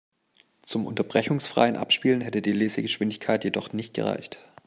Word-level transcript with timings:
Zum 0.63 0.87
unterbrechungsfreien 0.87 1.77
Abspielen 1.77 2.21
hätte 2.21 2.41
die 2.41 2.53
Lesegeschwindigkeit 2.53 3.43
jedoch 3.43 3.71
nicht 3.71 3.93
gereicht. 3.93 4.39